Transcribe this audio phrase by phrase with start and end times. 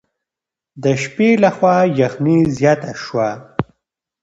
[0.83, 3.29] د شپې له خوا یخني زیاته شوه.